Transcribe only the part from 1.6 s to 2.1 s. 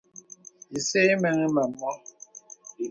à mɔ.